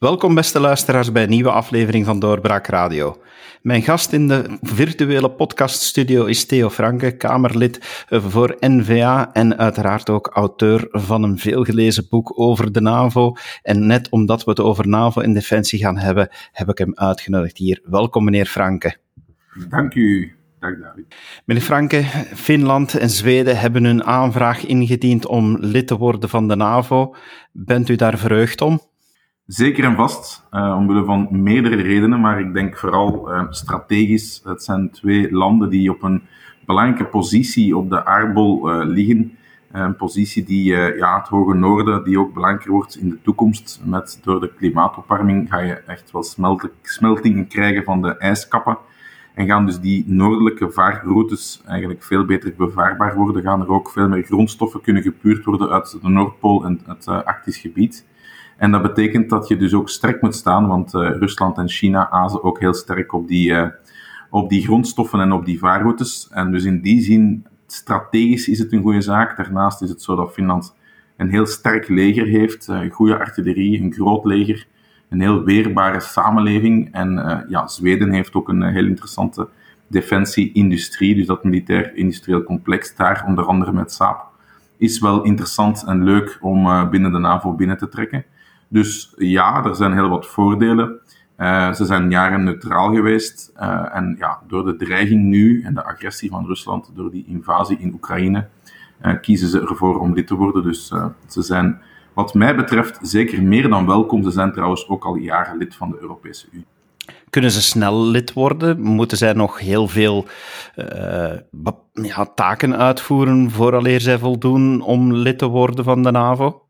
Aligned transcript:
Welkom 0.00 0.34
beste 0.34 0.60
luisteraars 0.60 1.12
bij 1.12 1.22
een 1.22 1.28
nieuwe 1.28 1.50
aflevering 1.50 2.04
van 2.04 2.18
Doorbraak 2.18 2.66
Radio. 2.66 3.22
Mijn 3.62 3.82
gast 3.82 4.12
in 4.12 4.28
de 4.28 4.58
virtuele 4.62 5.30
podcaststudio 5.30 6.24
is 6.24 6.46
Theo 6.46 6.70
Franke, 6.70 7.16
Kamerlid 7.16 8.04
voor 8.08 8.56
NVA 8.60 9.32
en 9.32 9.58
uiteraard 9.58 10.10
ook 10.10 10.26
auteur 10.26 10.88
van 10.90 11.22
een 11.22 11.38
veelgelezen 11.38 12.06
boek 12.08 12.38
over 12.38 12.72
de 12.72 12.80
NAVO. 12.80 13.32
En 13.62 13.86
net 13.86 14.10
omdat 14.10 14.44
we 14.44 14.50
het 14.50 14.60
over 14.60 14.88
NAVO 14.88 15.20
en 15.20 15.32
defensie 15.32 15.78
gaan 15.78 15.98
hebben, 15.98 16.28
heb 16.52 16.68
ik 16.68 16.78
hem 16.78 16.92
uitgenodigd 16.94 17.58
hier. 17.58 17.80
Welkom 17.84 18.24
meneer 18.24 18.46
Franke. 18.46 18.96
Dank 19.68 19.94
u. 19.94 20.32
Dag 20.60 20.78
David. 20.78 21.14
Meneer 21.44 21.62
Franke, 21.64 22.02
Finland 22.34 22.98
en 22.98 23.10
Zweden 23.10 23.58
hebben 23.58 23.84
hun 23.84 24.04
aanvraag 24.04 24.66
ingediend 24.66 25.26
om 25.26 25.56
lid 25.60 25.86
te 25.86 25.96
worden 25.96 26.28
van 26.28 26.48
de 26.48 26.56
NAVO. 26.56 27.14
Bent 27.52 27.88
u 27.88 27.96
daar 27.96 28.18
verheugd 28.18 28.60
om? 28.60 28.89
Zeker 29.50 29.84
en 29.84 29.94
vast, 29.94 30.46
uh, 30.52 30.76
omwille 30.76 31.04
van 31.04 31.28
meerdere 31.30 31.76
redenen, 31.76 32.20
maar 32.20 32.40
ik 32.40 32.52
denk 32.54 32.78
vooral 32.78 33.32
uh, 33.32 33.42
strategisch. 33.50 34.40
Het 34.44 34.62
zijn 34.62 34.90
twee 34.90 35.32
landen 35.32 35.70
die 35.70 35.90
op 35.90 36.02
een 36.02 36.22
belangrijke 36.66 37.04
positie 37.04 37.76
op 37.76 37.90
de 37.90 38.04
aardbol 38.04 38.70
uh, 38.70 38.86
liggen. 38.86 39.36
Een 39.72 39.96
positie 39.96 40.44
die 40.44 40.64
ja, 40.74 41.18
het 41.18 41.28
hoge 41.28 41.54
noorden, 41.54 42.04
die 42.04 42.18
ook 42.18 42.34
belangrijker 42.34 42.70
wordt 42.70 42.96
in 42.96 43.08
de 43.08 43.22
toekomst. 43.22 43.80
Met, 43.84 44.20
door 44.22 44.40
de 44.40 44.52
klimaatopwarming 44.56 45.48
ga 45.48 45.58
je 45.58 45.74
echt 45.74 46.10
wel 46.12 46.24
smeltingen 46.82 47.46
krijgen 47.46 47.84
van 47.84 48.02
de 48.02 48.16
ijskappen. 48.16 48.78
En 49.34 49.46
gaan 49.46 49.66
dus 49.66 49.80
die 49.80 50.04
noordelijke 50.06 50.70
vaarroutes 50.70 51.62
eigenlijk 51.66 52.02
veel 52.02 52.24
beter 52.24 52.54
bevaarbaar 52.56 53.16
worden. 53.16 53.42
Gaan 53.42 53.60
er 53.60 53.70
ook 53.70 53.90
veel 53.90 54.08
meer 54.08 54.22
grondstoffen 54.22 54.80
kunnen 54.80 55.02
gepuurd 55.02 55.44
worden 55.44 55.70
uit 55.70 55.98
de 56.02 56.08
Noordpool 56.08 56.64
en 56.64 56.80
het 56.86 57.06
Arktisch 57.06 57.58
gebied. 57.58 58.08
En 58.60 58.70
dat 58.70 58.82
betekent 58.82 59.30
dat 59.30 59.48
je 59.48 59.56
dus 59.56 59.74
ook 59.74 59.88
sterk 59.88 60.22
moet 60.22 60.34
staan, 60.34 60.66
want 60.66 60.94
uh, 60.94 61.10
Rusland 61.10 61.58
en 61.58 61.68
China 61.68 62.10
azen 62.10 62.42
ook 62.42 62.60
heel 62.60 62.74
sterk 62.74 63.12
op 63.12 63.28
die, 63.28 63.50
uh, 63.50 63.66
op 64.30 64.48
die 64.48 64.62
grondstoffen 64.62 65.20
en 65.20 65.32
op 65.32 65.44
die 65.44 65.58
vaarroutes. 65.58 66.28
En 66.30 66.50
dus 66.52 66.64
in 66.64 66.80
die 66.80 67.02
zin, 67.02 67.46
strategisch 67.66 68.48
is 68.48 68.58
het 68.58 68.72
een 68.72 68.82
goede 68.82 69.00
zaak. 69.00 69.36
Daarnaast 69.36 69.82
is 69.82 69.88
het 69.88 70.02
zo 70.02 70.16
dat 70.16 70.32
Finland 70.32 70.76
een 71.16 71.30
heel 71.30 71.46
sterk 71.46 71.88
leger 71.88 72.26
heeft, 72.26 72.68
uh, 72.68 72.92
goede 72.92 73.18
artillerie, 73.18 73.82
een 73.82 73.92
groot 73.92 74.24
leger, 74.24 74.66
een 75.08 75.20
heel 75.20 75.44
weerbare 75.44 76.00
samenleving. 76.00 76.92
En 76.92 77.44
ja, 77.48 77.66
Zweden 77.66 78.12
heeft 78.12 78.34
ook 78.34 78.48
een 78.48 78.62
heel 78.62 78.86
interessante 78.86 79.48
defensie-industrie, 79.86 81.14
dus 81.14 81.26
dat 81.26 81.44
militair-industrieel 81.44 82.42
complex 82.42 82.96
daar, 82.96 83.24
onder 83.26 83.44
andere 83.44 83.72
met 83.72 83.92
Saab, 83.92 84.26
is 84.76 84.98
wel 84.98 85.22
interessant 85.22 85.84
en 85.86 86.04
leuk 86.04 86.38
om 86.40 86.90
binnen 86.90 87.12
de 87.12 87.18
NAVO 87.18 87.52
binnen 87.52 87.78
te 87.78 87.88
trekken. 87.88 88.24
Dus 88.72 89.12
ja, 89.16 89.64
er 89.64 89.74
zijn 89.74 89.92
heel 89.92 90.08
wat 90.08 90.26
voordelen. 90.26 91.00
Uh, 91.38 91.72
ze 91.72 91.84
zijn 91.84 92.10
jaren 92.10 92.44
neutraal 92.44 92.94
geweest. 92.94 93.52
Uh, 93.56 93.96
en 93.96 94.16
ja, 94.18 94.40
door 94.46 94.64
de 94.64 94.76
dreiging 94.76 95.24
nu 95.24 95.62
en 95.62 95.74
de 95.74 95.84
agressie 95.84 96.30
van 96.30 96.46
Rusland, 96.46 96.90
door 96.94 97.10
die 97.10 97.24
invasie 97.26 97.78
in 97.78 97.92
Oekraïne, 97.92 98.46
uh, 99.02 99.20
kiezen 99.20 99.48
ze 99.48 99.60
ervoor 99.60 100.00
om 100.00 100.14
lid 100.14 100.26
te 100.26 100.34
worden. 100.34 100.62
Dus 100.62 100.92
ze 101.26 101.42
zijn, 101.42 101.80
wat 102.14 102.34
mij 102.34 102.56
betreft, 102.56 102.98
zeker 103.02 103.42
meer 103.42 103.68
dan 103.68 103.86
welkom. 103.86 104.22
Ze 104.22 104.30
zijn 104.30 104.52
trouwens 104.52 104.88
ook 104.88 105.04
al 105.04 105.14
jaren 105.14 105.56
lid 105.56 105.74
van 105.74 105.90
de 105.90 105.96
Europese 106.00 106.46
Unie. 106.52 106.66
Kunnen 107.30 107.50
ze 107.50 107.62
snel 107.62 108.04
lid 108.04 108.32
worden? 108.32 108.80
Moeten 108.80 109.18
zij 109.18 109.32
nog 109.32 109.58
heel 109.58 109.88
veel 109.88 110.26
ja, 111.92 112.24
taken 112.34 112.76
uitvoeren 112.76 113.50
vooraleer 113.50 114.00
zij 114.00 114.18
voldoen 114.18 114.80
om 114.80 115.12
lid 115.12 115.38
te 115.38 115.46
worden 115.46 115.84
van 115.84 116.02
de 116.02 116.10
NAVO? 116.10 116.69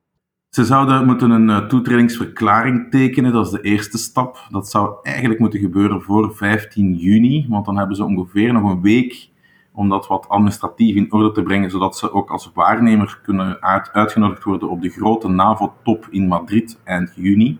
Ze 0.50 0.64
zouden 0.64 1.06
moeten 1.06 1.30
een 1.30 1.48
uh, 1.48 1.66
toetredingsverklaring 1.66 2.90
tekenen, 2.90 3.32
dat 3.32 3.46
is 3.46 3.52
de 3.52 3.60
eerste 3.60 3.98
stap. 3.98 4.46
Dat 4.48 4.70
zou 4.70 4.96
eigenlijk 5.02 5.40
moeten 5.40 5.60
gebeuren 5.60 6.02
voor 6.02 6.36
15 6.36 6.94
juni, 6.94 7.46
want 7.48 7.66
dan 7.66 7.76
hebben 7.76 7.96
ze 7.96 8.04
ongeveer 8.04 8.52
nog 8.52 8.70
een 8.70 8.80
week 8.80 9.28
om 9.72 9.88
dat 9.88 10.06
wat 10.06 10.28
administratief 10.28 10.96
in 10.96 11.12
orde 11.12 11.32
te 11.32 11.42
brengen, 11.42 11.70
zodat 11.70 11.96
ze 11.96 12.12
ook 12.12 12.30
als 12.30 12.50
waarnemer 12.54 13.20
kunnen 13.22 13.62
uit, 13.62 13.92
uitgenodigd 13.92 14.44
worden 14.44 14.70
op 14.70 14.82
de 14.82 14.88
grote 14.88 15.28
NAVO-top 15.28 16.06
in 16.10 16.28
Madrid 16.28 16.80
eind 16.84 17.12
juni. 17.16 17.58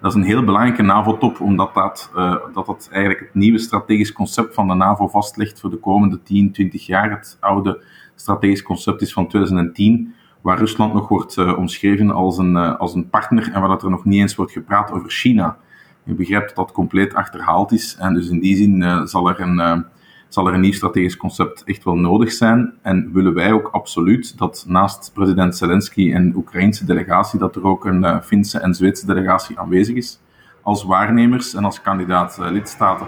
Dat 0.00 0.10
is 0.10 0.16
een 0.16 0.26
heel 0.26 0.44
belangrijke 0.44 0.82
NAVO-top, 0.82 1.40
omdat 1.40 1.74
dat, 1.74 2.12
uh, 2.16 2.36
dat 2.54 2.66
dat 2.66 2.88
eigenlijk 2.92 3.20
het 3.20 3.34
nieuwe 3.34 3.58
strategisch 3.58 4.12
concept 4.12 4.54
van 4.54 4.68
de 4.68 4.74
NAVO 4.74 5.08
vastlegt 5.08 5.60
voor 5.60 5.70
de 5.70 5.78
komende 5.78 6.22
10, 6.22 6.52
20 6.52 6.86
jaar. 6.86 7.10
Het 7.10 7.36
oude 7.40 7.84
strategisch 8.14 8.62
concept 8.62 9.02
is 9.02 9.12
van 9.12 9.28
2010 9.28 10.14
waar 10.40 10.58
Rusland 10.58 10.94
nog 10.94 11.08
wordt 11.08 11.36
uh, 11.36 11.58
omschreven 11.58 12.10
als 12.10 12.38
een, 12.38 12.54
uh, 12.54 12.76
als 12.76 12.94
een 12.94 13.08
partner 13.08 13.52
en 13.52 13.60
waar 13.60 13.68
dat 13.68 13.82
er 13.82 13.90
nog 13.90 14.04
niet 14.04 14.20
eens 14.20 14.34
wordt 14.34 14.52
gepraat 14.52 14.92
over 14.92 15.10
China. 15.10 15.56
Je 16.04 16.14
begrijpt 16.14 16.46
dat 16.46 16.56
dat 16.56 16.72
compleet 16.72 17.14
achterhaald 17.14 17.72
is 17.72 17.96
en 17.96 18.14
dus 18.14 18.28
in 18.28 18.40
die 18.40 18.56
zin 18.56 18.80
uh, 18.80 19.04
zal, 19.04 19.28
er 19.28 19.40
een, 19.40 19.84
zal 20.28 20.46
er 20.46 20.54
een 20.54 20.60
nieuw 20.60 20.72
strategisch 20.72 21.16
concept 21.16 21.64
echt 21.64 21.84
wel 21.84 21.96
nodig 21.96 22.32
zijn. 22.32 22.72
En 22.82 23.12
willen 23.12 23.34
wij 23.34 23.52
ook 23.52 23.68
absoluut 23.72 24.38
dat 24.38 24.64
naast 24.68 25.10
president 25.14 25.56
Zelensky 25.56 26.12
en 26.12 26.30
de 26.30 26.36
Oekraïnse 26.36 26.84
delegatie, 26.84 27.38
dat 27.38 27.56
er 27.56 27.64
ook 27.64 27.84
een 27.84 28.22
Finse 28.22 28.58
en 28.58 28.74
Zweedse 28.74 29.06
delegatie 29.06 29.58
aanwezig 29.58 29.96
is, 29.96 30.20
als 30.62 30.84
waarnemers 30.84 31.54
en 31.54 31.64
als 31.64 31.80
kandidaat 31.80 32.38
lidstaten. 32.50 33.06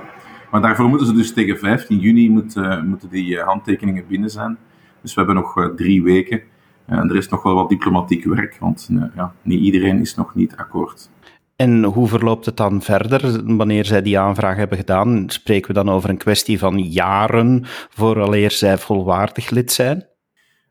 Maar 0.50 0.60
daarvoor 0.60 0.88
moeten 0.88 1.06
ze 1.06 1.12
dus 1.12 1.32
tegen 1.32 1.58
15 1.58 1.98
juni 1.98 2.30
moet, 2.30 2.54
moeten 2.84 3.08
die 3.08 3.38
handtekeningen 3.38 4.06
binnen 4.08 4.30
zijn. 4.30 4.58
Dus 5.02 5.14
we 5.14 5.20
hebben 5.20 5.36
nog 5.36 5.72
drie 5.76 6.02
weken. 6.02 6.42
En 6.86 7.10
er 7.10 7.16
is 7.16 7.28
nog 7.28 7.42
wel 7.42 7.54
wat 7.54 7.68
diplomatiek 7.68 8.24
werk, 8.24 8.56
want 8.60 8.88
eh, 8.90 9.02
ja, 9.16 9.32
niet 9.42 9.60
iedereen 9.60 10.00
is 10.00 10.14
nog 10.14 10.34
niet 10.34 10.56
akkoord. 10.56 11.10
En 11.56 11.84
hoe 11.84 12.08
verloopt 12.08 12.46
het 12.46 12.56
dan 12.56 12.82
verder? 12.82 13.40
Wanneer 13.56 13.84
zij 13.84 14.02
die 14.02 14.18
aanvraag 14.18 14.56
hebben 14.56 14.78
gedaan, 14.78 15.24
spreken 15.26 15.68
we 15.68 15.74
dan 15.74 15.90
over 15.90 16.10
een 16.10 16.16
kwestie 16.16 16.58
van 16.58 16.78
jaren 16.78 17.60
vooraleer 17.90 18.50
zij 18.50 18.78
volwaardig 18.78 19.50
lid 19.50 19.72
zijn? 19.72 20.06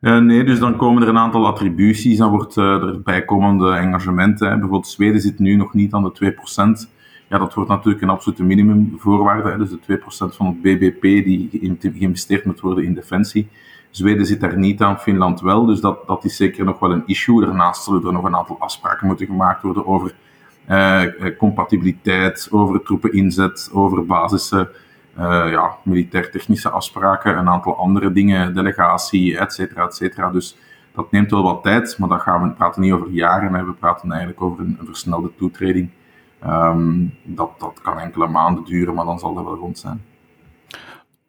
Uh, 0.01 0.17
nee, 0.17 0.43
dus 0.43 0.59
dan 0.59 0.75
komen 0.75 1.01
er 1.01 1.07
een 1.07 1.17
aantal 1.17 1.47
attributies, 1.47 2.17
dan 2.17 2.29
wordt 2.29 2.57
uh, 2.57 2.65
er 2.65 3.01
bijkomende 3.01 3.71
engagementen. 3.71 4.47
Hè. 4.47 4.53
Bijvoorbeeld 4.53 4.87
Zweden 4.87 5.21
zit 5.21 5.39
nu 5.39 5.55
nog 5.55 5.73
niet 5.73 5.93
aan 5.93 6.03
de 6.03 6.33
2%. 6.85 6.89
Ja, 7.29 7.37
dat 7.37 7.53
wordt 7.53 7.69
natuurlijk 7.69 8.03
een 8.03 8.09
absolute 8.09 8.43
minimumvoorwaarde. 8.43 9.49
Hè. 9.49 9.57
Dus 9.57 9.69
de 9.69 9.99
2% 9.99 10.03
van 10.35 10.45
het 10.45 10.61
BBP 10.61 11.01
die 11.01 11.77
geïnvesteerd 11.81 12.45
moet 12.45 12.59
worden 12.59 12.83
in 12.83 12.93
defensie. 12.93 13.47
Zweden 13.91 14.25
zit 14.25 14.41
daar 14.41 14.57
niet 14.57 14.81
aan, 14.81 14.99
Finland 14.99 15.41
wel. 15.41 15.65
Dus 15.65 15.79
dat, 15.81 16.07
dat 16.07 16.23
is 16.23 16.35
zeker 16.35 16.65
nog 16.65 16.79
wel 16.79 16.91
een 16.91 17.03
issue. 17.05 17.45
Daarnaast 17.45 17.83
zullen 17.83 18.05
er 18.05 18.13
nog 18.13 18.23
een 18.23 18.35
aantal 18.35 18.59
afspraken 18.59 19.07
moeten 19.07 19.25
gemaakt 19.25 19.61
worden 19.61 19.87
over 19.87 20.13
uh, 20.69 21.03
compatibiliteit, 21.37 22.47
over 22.51 22.81
troepeninzet, 22.81 23.69
over 23.73 24.05
basisse 24.05 24.71
uh, 25.17 25.51
ja, 25.51 25.75
militair-technische 25.83 26.69
afspraken, 26.69 27.37
een 27.37 27.49
aantal 27.49 27.77
andere 27.77 28.11
dingen, 28.11 28.53
delegatie, 28.53 29.37
et 29.37 29.53
cetera, 29.53 29.85
et 29.85 29.95
cetera. 29.95 30.31
Dus 30.31 30.57
dat 30.95 31.11
neemt 31.11 31.31
wel 31.31 31.43
wat 31.43 31.63
tijd, 31.63 31.97
maar 31.99 32.09
dat 32.09 32.21
gaan 32.21 32.43
we, 32.43 32.49
praten 32.49 32.81
niet 32.81 32.91
over 32.93 33.09
jaren, 33.09 33.65
we 33.65 33.73
praten 33.73 34.11
eigenlijk 34.11 34.41
over 34.41 34.59
een, 34.59 34.79
versnelde 34.83 35.31
toetreding. 35.37 35.89
Um, 36.45 37.13
dat, 37.23 37.49
dat 37.57 37.79
kan 37.81 37.99
enkele 37.99 38.27
maanden 38.27 38.63
duren, 38.63 38.93
maar 38.93 39.05
dan 39.05 39.19
zal 39.19 39.33
dat 39.33 39.43
wel 39.43 39.55
rond 39.55 39.79
zijn. 39.79 40.01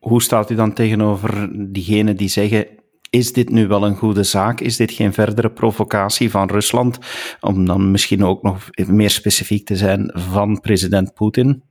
Hoe 0.02 0.22
staat 0.22 0.50
u 0.50 0.54
dan 0.54 0.72
tegenover 0.72 1.48
diegenen 1.72 2.16
die 2.16 2.28
zeggen: 2.28 2.66
is 3.10 3.32
dit 3.32 3.50
nu 3.50 3.66
wel 3.66 3.86
een 3.86 3.96
goede 3.96 4.22
zaak? 4.22 4.60
Is 4.60 4.76
dit 4.76 4.92
geen 4.92 5.12
verdere 5.12 5.50
provocatie 5.50 6.30
van 6.30 6.50
Rusland? 6.50 6.98
Om 7.40 7.66
dan 7.66 7.90
misschien 7.90 8.24
ook 8.24 8.42
nog 8.42 8.68
meer 8.86 9.10
specifiek 9.10 9.66
te 9.66 9.76
zijn 9.76 10.10
van 10.14 10.60
president 10.60 11.14
Poetin? 11.14 11.62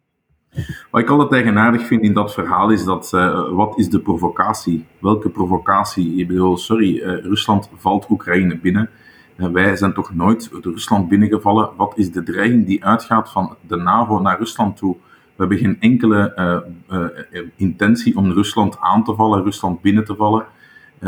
Wat 0.91 1.01
ik 1.01 1.09
altijd 1.09 1.31
eigenaardig 1.31 1.87
vind 1.87 2.01
in 2.01 2.13
dat 2.13 2.33
verhaal 2.33 2.69
is 2.69 2.83
dat, 2.83 3.11
uh, 3.15 3.49
wat 3.49 3.77
is 3.77 3.89
de 3.89 3.99
provocatie? 3.99 4.85
Welke 4.99 5.29
provocatie? 5.29 6.15
Ik 6.15 6.27
bedoel, 6.27 6.57
sorry, 6.57 6.97
uh, 6.97 7.23
Rusland 7.23 7.69
valt 7.75 8.09
Oekraïne 8.09 8.57
binnen. 8.57 8.89
Uh, 9.37 9.47
wij 9.47 9.75
zijn 9.75 9.93
toch 9.93 10.13
nooit 10.13 10.49
Rusland 10.61 11.09
binnengevallen. 11.09 11.69
Wat 11.77 11.93
is 11.95 12.11
de 12.11 12.23
dreiging 12.23 12.65
die 12.65 12.85
uitgaat 12.85 13.31
van 13.31 13.55
de 13.67 13.75
NAVO 13.75 14.19
naar 14.19 14.37
Rusland 14.37 14.77
toe? 14.77 14.95
We 15.41 15.47
hebben 15.47 15.65
geen 15.67 15.91
enkele 15.91 16.33
uh, 16.35 16.99
uh, 17.31 17.41
intentie 17.55 18.17
om 18.17 18.31
Rusland 18.31 18.77
aan 18.79 19.03
te 19.03 19.15
vallen, 19.15 19.43
Rusland 19.43 19.81
binnen 19.81 20.05
te 20.05 20.15
vallen. 20.15 20.45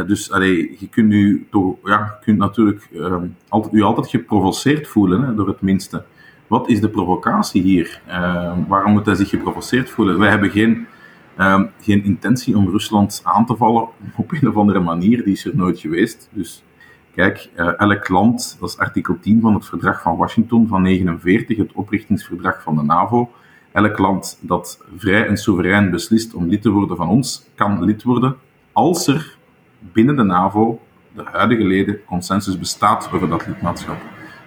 Dus 0.07 0.27
je 0.80 0.88
kunt 0.91 1.13
u 1.13 1.47
toch, 1.51 1.75
ja, 1.83 2.18
kunt 2.21 2.38
natuurlijk 2.38 2.89
ehm, 2.94 3.27
altijd, 3.47 3.74
u 3.74 3.81
altijd 3.81 4.07
geprovoceerd 4.09 4.88
voelen, 4.88 5.21
hè, 5.21 5.35
door 5.35 5.47
het 5.47 5.62
minste. 5.62 6.03
Wat 6.47 6.69
is 6.69 6.81
de 6.81 6.89
provocatie 6.89 7.62
hier? 7.62 8.01
Ehm, 8.07 8.59
waarom 8.68 8.91
moet 8.91 9.06
hij 9.06 9.15
zich 9.15 9.30
geprovoceerd 9.30 9.89
voelen? 9.89 10.19
Wij 10.19 10.30
hebben 10.30 10.50
geen, 10.50 10.88
ehm, 11.38 11.65
geen 11.81 12.03
intentie 12.03 12.57
om 12.57 12.69
Rusland 12.69 13.21
aan 13.24 13.45
te 13.45 13.56
vallen 13.56 13.88
op 14.15 14.31
een 14.31 14.47
of 14.47 14.56
andere 14.56 14.80
manier, 14.80 15.24
die 15.24 15.33
is 15.33 15.45
er 15.45 15.56
nooit 15.56 15.80
geweest. 15.80 16.30
Dus 16.31 16.63
kijk, 17.15 17.50
elk 17.77 18.09
land, 18.09 18.57
dat 18.59 18.69
is 18.69 18.77
artikel 18.77 19.19
10 19.19 19.41
van 19.41 19.53
het 19.53 19.65
verdrag 19.65 20.01
van 20.01 20.18
Washington 20.18 20.68
van 20.68 20.81
49, 20.81 21.57
het 21.57 21.71
oprichtingsverdrag 21.74 22.62
van 22.62 22.75
de 22.75 22.83
NAVO 22.83 23.30
Elk 23.74 23.98
land 23.98 24.40
dat 24.42 24.84
vrij 24.98 25.28
en 25.28 25.38
soeverein 25.38 25.92
beslist 25.92 26.34
om 26.34 26.48
lid 26.48 26.62
te 26.62 26.70
worden 26.70 26.98
van 26.98 27.10
ons, 27.10 27.46
kan 27.56 27.84
lid 27.84 28.04
worden 28.04 28.36
als 28.72 29.08
er 29.08 29.38
binnen 29.80 30.16
de 30.16 30.24
NAVO, 30.24 30.81
de 31.16 31.24
huidige 31.24 31.64
leden, 31.64 32.04
consensus 32.06 32.60
bestaat 32.60 33.10
over 33.14 33.30
dat 33.30 33.48
lidmaatschap. 33.48 33.98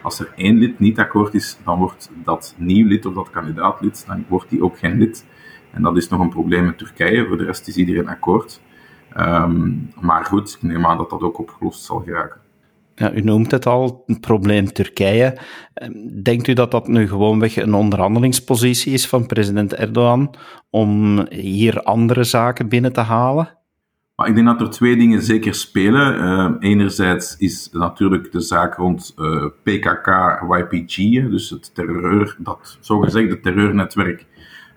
Als 0.03 0.21
er 0.21 0.33
één 0.37 0.59
lid 0.59 0.79
niet 0.79 0.99
akkoord 0.99 1.35
is, 1.35 1.59
dan 1.65 1.79
wordt 1.79 2.11
dat 2.25 2.55
nieuw 2.59 2.87
lid 2.87 3.07
of 3.07 3.15
dat 3.15 3.31
kandidaatlid, 3.31 4.05
dan 4.07 4.25
wordt 4.29 4.51
die 4.51 4.63
ook 4.63 4.79
geen 4.79 4.99
lid. 4.99 5.27
En 5.71 5.83
dat 5.83 5.97
is 5.97 6.09
nog 6.09 6.21
een 6.21 6.29
probleem 6.29 6.65
met 6.65 6.79
Turkije. 6.79 7.27
Voor 7.27 7.39
de 7.39 7.45
rest 7.45 7.69
is 7.69 7.77
iedereen 7.77 8.09
akkoord. 8.09 8.61
Ehm, 9.13 9.73
maar 10.01 10.25
goed, 10.25 10.55
ik 10.55 10.63
neem 10.63 10.87
aan 10.87 10.97
dat 10.97 11.11
dat 11.11 11.23
ook 11.23 11.39
opgelost 11.39 11.85
zal 11.85 11.99
geraken. 11.99 12.41
Ja, 12.99 13.13
u 13.13 13.21
noemt 13.21 13.51
het 13.51 13.67
al, 13.67 14.03
het 14.07 14.21
probleem 14.21 14.73
Turkije. 14.73 15.39
Ehm, 15.75 15.93
denkt 16.23 16.47
u 16.47 16.53
dat 16.53 16.71
dat 16.71 16.89
nu 16.89 17.09
gewoonweg 17.09 17.57
een 17.57 17.75
onderhandelingspositie 17.75 18.93
is 18.93 19.07
van 19.07 19.27
president 19.27 19.75
Erdogan 19.75 20.35
om 20.71 21.21
hier 21.31 21.83
andere 21.83 22.25
zaken 22.25 22.69
binnen 22.69 22.93
te 22.93 23.01
halen? 23.01 23.49
Maar 24.17 24.29
ik 24.29 24.35
denk 24.35 24.47
dat 24.47 24.61
er 24.61 24.71
twee 24.71 24.97
dingen 24.97 25.23
zeker 25.23 25.55
spelen. 25.55 26.15
Uh, 26.15 26.51
enerzijds 26.59 27.37
is 27.37 27.69
natuurlijk 27.73 28.33
de 28.33 28.41
zaak 28.41 28.75
rond 28.75 29.15
eh, 29.17 29.47
PKK-YPG, 29.63 30.97
dus 31.31 31.51
het 31.51 31.75
terreur, 31.75 32.37
dat 32.39 32.79
zogezegde 32.81 33.41
terreurnetwerk, 33.41 34.27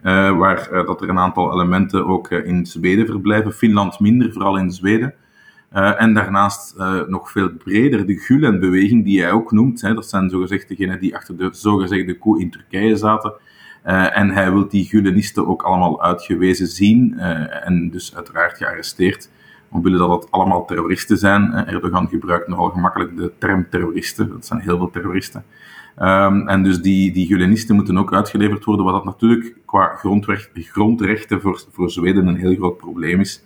uh, 0.03 0.37
waar 0.37 0.69
dat 0.85 1.01
er 1.01 1.09
een 1.09 1.19
aantal 1.19 1.53
elementen 1.53 2.07
ook 2.07 2.31
in 2.31 2.65
Zweden 2.65 3.05
verblijven. 3.05 3.53
Finland 3.53 3.99
minder, 3.99 4.31
vooral 4.33 4.57
in 4.57 4.71
Zweden. 4.71 5.13
En 5.71 6.13
daarnaast 6.13 6.75
nog 7.07 7.31
veel 7.31 7.49
breder 7.49 8.05
de 8.05 8.17
Gulen-beweging, 8.17 9.03
die 9.03 9.21
hij 9.21 9.31
ook 9.31 9.51
noemt. 9.51 9.81
Hè, 9.81 9.93
dat 9.93 10.09
zijn 10.09 10.29
zogezegd 10.29 10.67
degenen 10.67 10.99
die 10.99 11.15
achter 11.15 11.37
de 11.37 11.49
zogezegde 11.51 12.17
koe 12.17 12.41
in 12.41 12.51
Turkije 12.51 12.95
zaten. 12.95 13.33
Uh, 13.85 14.17
en 14.17 14.29
hij 14.29 14.51
wil 14.51 14.67
die 14.67 14.85
Gulenisten 14.85 15.47
ook 15.47 15.61
allemaal 15.61 16.01
uitgewezen 16.03 16.67
zien 16.67 17.19
en 17.19 17.89
dus 17.89 18.15
uiteraard 18.15 18.57
gearresteerd. 18.57 19.29
Omwille 19.69 19.97
dat 19.97 20.21
het 20.21 20.31
allemaal 20.31 20.65
terroristen 20.65 21.17
zijn. 21.17 21.53
Erdogan 21.53 22.07
gebruikt 22.07 22.47
nogal 22.47 22.69
gemakkelijk 22.69 23.17
de 23.17 23.31
term 23.37 23.69
terroristen. 23.69 24.29
Dat 24.29 24.45
zijn 24.45 24.59
heel 24.59 24.77
veel 24.77 24.89
terroristen. 24.89 25.43
Um, 26.01 26.47
en 26.47 26.63
dus 26.63 26.81
die, 26.81 27.11
die 27.11 27.27
Gulenisten 27.27 27.75
moeten 27.75 27.97
ook 27.97 28.13
uitgeleverd 28.13 28.63
worden, 28.63 28.85
wat 28.85 28.93
dat 28.93 29.05
natuurlijk 29.05 29.55
qua 29.65 29.95
grondrecht, 29.95 30.49
grondrechten 30.53 31.41
voor, 31.41 31.63
voor 31.71 31.89
Zweden 31.89 32.27
een 32.27 32.35
heel 32.35 32.55
groot 32.55 32.77
probleem 32.77 33.19
is. 33.19 33.43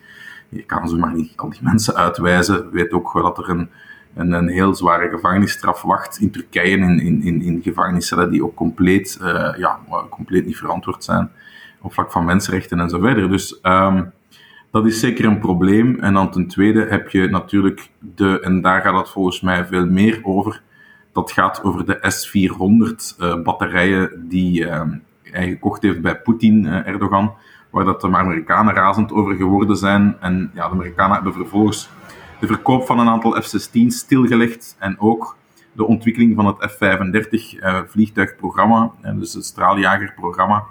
Je 0.55 0.63
kan 0.63 0.89
ze 0.89 0.95
maar 0.95 1.13
niet 1.13 1.33
al 1.35 1.49
die 1.49 1.59
mensen 1.63 1.95
uitwijzen. 1.95 2.71
Weet 2.71 2.91
ook 2.91 3.13
dat 3.13 3.37
er 3.37 3.49
een, 3.49 3.69
een, 4.15 4.31
een 4.31 4.47
heel 4.47 4.75
zware 4.75 5.09
gevangenisstraf 5.09 5.81
wacht 5.81 6.19
in 6.19 6.31
Turkije, 6.31 6.77
in, 6.77 6.99
in, 6.99 7.21
in, 7.21 7.41
in 7.41 7.61
die 8.29 8.43
ook 8.43 8.55
compleet, 8.55 9.19
uh, 9.21 9.53
ja, 9.57 9.79
compleet 10.09 10.45
niet 10.45 10.57
verantwoord 10.57 11.03
zijn 11.03 11.31
op 11.81 11.93
vlak 11.93 12.11
van 12.11 12.25
mensenrechten 12.25 12.79
en 12.79 12.89
zo 12.89 12.99
verder. 12.99 13.29
Dus 13.29 13.59
um, 13.63 14.11
dat 14.71 14.85
is 14.85 14.99
zeker 14.99 15.25
een 15.25 15.39
probleem. 15.39 15.99
En 15.99 16.13
dan 16.13 16.31
ten 16.31 16.47
tweede 16.47 16.85
heb 16.85 17.09
je 17.09 17.27
natuurlijk 17.27 17.89
de, 17.99 18.39
en 18.39 18.61
daar 18.61 18.81
gaat 18.81 18.97
het 18.97 19.09
volgens 19.09 19.41
mij 19.41 19.65
veel 19.65 19.85
meer 19.85 20.19
over, 20.23 20.61
dat 21.11 21.31
gaat 21.31 21.63
over 21.63 21.85
de 21.85 21.97
S-400 22.01 23.19
uh, 23.19 23.41
batterijen 23.41 24.27
die 24.27 24.61
uh, 24.61 24.81
hij 25.21 25.47
gekocht 25.47 25.81
heeft 25.81 26.01
bij 26.01 26.21
Poetin, 26.21 26.65
uh, 26.65 26.87
Erdogan, 26.87 27.33
waar 27.73 27.85
dat 27.85 28.01
de 28.01 28.07
Amerikanen 28.07 28.73
razend 28.73 29.11
over 29.11 29.35
geworden 29.35 29.77
zijn. 29.77 30.15
En 30.19 30.51
ja, 30.53 30.67
de 30.67 30.73
Amerikanen 30.73 31.13
hebben 31.13 31.33
vervolgens 31.33 31.89
de 32.39 32.47
verkoop 32.47 32.85
van 32.85 32.99
een 32.99 33.07
aantal 33.07 33.41
F-16 33.41 33.87
stilgelegd 33.87 34.75
en 34.79 34.99
ook 34.99 35.37
de 35.71 35.85
ontwikkeling 35.85 36.35
van 36.35 36.45
het 36.45 36.71
F-35 36.71 37.59
uh, 37.59 37.79
vliegtuigprogramma, 37.87 38.91
dus 39.15 39.33
het 39.33 39.45
straaljagerprogramma, 39.45 40.63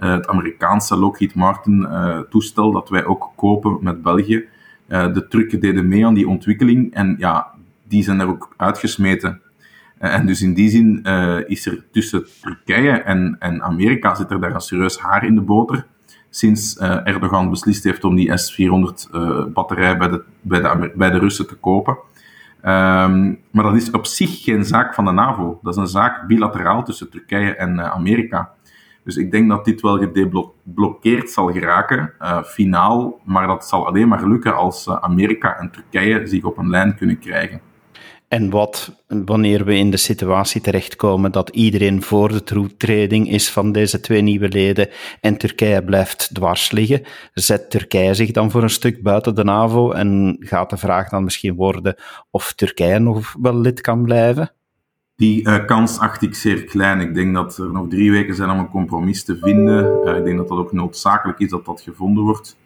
uh, 0.00 0.10
het 0.10 0.26
Amerikaanse 0.26 0.96
Lockheed 0.96 1.34
Martin 1.34 1.80
uh, 1.80 2.18
toestel 2.18 2.72
dat 2.72 2.88
wij 2.88 3.04
ook 3.04 3.30
kopen 3.36 3.78
met 3.80 4.02
België. 4.02 4.44
De 4.88 5.26
trucken 5.28 5.60
deden 5.60 5.88
mee 5.88 6.06
aan 6.06 6.14
die 6.14 6.28
ontwikkeling 6.28 6.94
en 6.94 7.14
ja, 7.18 7.50
die 7.82 8.02
zijn 8.02 8.20
er 8.20 8.28
ook 8.28 8.54
uitgesmeten. 8.56 9.40
en 9.98 10.26
dus 10.26 10.42
in 10.42 10.54
die 10.54 10.70
zin 10.70 11.02
is 11.46 11.66
er 11.66 11.84
tussen 11.90 12.26
Turkije 12.40 12.90
en, 12.90 13.36
en 13.38 13.62
Amerika 13.62 14.14
zit 14.14 14.30
er 14.30 14.40
daar 14.40 14.54
een 14.54 14.60
serieus 14.60 14.98
haar 14.98 15.24
in 15.24 15.34
de 15.34 15.40
boter 15.40 15.86
sinds 16.30 16.78
Erdogan 16.78 17.50
beslist 17.50 17.84
heeft 17.84 18.04
om 18.04 18.14
die 18.14 18.36
S-400 18.36 19.10
batterij 19.52 19.96
bij 19.96 20.08
de, 20.08 20.22
bij, 20.40 20.60
de, 20.60 20.92
bij 20.94 21.10
de 21.10 21.18
Russen 21.18 21.46
te 21.46 21.54
kopen. 21.54 21.98
Um, 22.62 23.40
maar 23.50 23.64
dat 23.64 23.74
is 23.74 23.90
op 23.90 24.06
zich 24.06 24.42
geen 24.42 24.64
zaak 24.64 24.94
van 24.94 25.04
de 25.04 25.10
NAVO. 25.10 25.58
Dat 25.62 25.74
is 25.74 25.80
een 25.80 25.86
zaak 25.86 26.26
bilateraal 26.26 26.84
tussen 26.84 27.10
Turkije 27.10 27.54
en 27.54 27.92
Amerika. 27.92 28.52
Dus 29.04 29.16
ik 29.16 29.30
denk 29.30 29.48
dat 29.48 29.64
dit 29.64 29.80
wel 29.80 29.98
gedeblokkeerd 29.98 31.30
zal 31.30 31.52
geraken, 31.52 32.12
finaal. 32.44 33.20
Maar 33.24 33.46
dat 33.46 33.66
zal 33.66 33.86
alleen 33.86 34.08
maar 34.08 34.28
lukken 34.28 34.56
als 34.56 34.88
Amerika 34.88 35.58
en 35.58 35.70
Turkije 35.70 36.26
zich 36.26 36.44
op 36.44 36.58
een 36.58 36.70
lijn 36.70 36.96
kunnen 36.96 37.18
krijgen. 37.18 37.60
En 38.28 38.50
wat 38.50 39.02
wanneer 39.06 39.64
we 39.64 39.74
in 39.74 39.90
de 39.90 39.96
situatie 39.96 40.60
terechtkomen 40.60 41.32
dat 41.32 41.48
iedereen 41.48 42.02
voor 42.02 42.28
de 42.28 42.42
toetreding 42.42 43.30
is 43.30 43.50
van 43.50 43.72
deze 43.72 44.00
twee 44.00 44.22
nieuwe 44.22 44.48
leden 44.48 44.88
en 45.20 45.36
Turkije 45.36 45.84
blijft 45.84 46.34
dwars 46.34 46.70
liggen, 46.70 47.02
zet 47.34 47.70
Turkije 47.70 48.14
zich 48.14 48.30
dan 48.30 48.50
voor 48.50 48.62
een 48.62 48.70
stuk 48.70 49.02
buiten 49.02 49.34
de 49.34 49.44
NAVO 49.44 49.90
en 49.90 50.36
gaat 50.40 50.70
de 50.70 50.76
vraag 50.76 51.08
dan 51.08 51.24
misschien 51.24 51.54
worden 51.54 51.94
of 52.30 52.52
Turkije 52.52 52.98
nog 52.98 53.34
wel 53.40 53.56
lid 53.56 53.80
kan 53.80 54.02
blijven? 54.02 54.52
Die 55.16 55.48
uh, 55.48 55.64
kans 55.64 55.98
acht 55.98 56.22
ik 56.22 56.34
zeer 56.34 56.64
klein. 56.64 57.00
Ik 57.00 57.14
denk 57.14 57.34
dat 57.34 57.58
er 57.58 57.72
nog 57.72 57.88
drie 57.88 58.10
weken 58.10 58.34
zijn 58.34 58.50
om 58.50 58.58
een 58.58 58.68
compromis 58.68 59.24
te 59.24 59.38
vinden. 59.38 60.00
Uh, 60.04 60.16
ik 60.16 60.24
denk 60.24 60.36
dat 60.36 60.48
dat 60.48 60.58
ook 60.58 60.72
noodzakelijk 60.72 61.38
is 61.38 61.50
dat 61.50 61.64
dat 61.64 61.80
gevonden 61.80 62.24
wordt. 62.24 62.56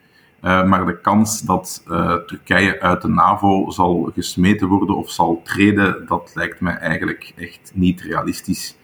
Uh, 0.44 0.64
maar 0.64 0.86
de 0.86 1.00
kans 1.00 1.40
dat 1.40 1.82
Turkije 2.26 2.80
uit 2.80 3.02
de 3.02 3.08
NAVO 3.08 3.70
zal 3.70 4.10
gesmeten 4.14 4.68
worden 4.68 4.96
of 4.96 5.10
zal 5.10 5.40
treden, 5.44 6.06
dat 6.06 6.32
lijkt 6.34 6.60
mij 6.60 6.76
eigenlijk 6.76 7.32
echt 7.36 7.72
niet 7.74 8.00
realistisch. 8.00 8.76